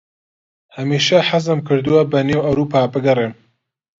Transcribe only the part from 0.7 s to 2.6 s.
هەمیشە حەزم کردووە بەنێو